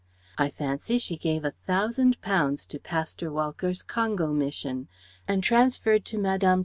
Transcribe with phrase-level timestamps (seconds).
[0.35, 4.87] I fancy she gave a Thousand pounds to Pasteur Walcker's Congo Mission;
[5.27, 6.59] and transferred to Mme.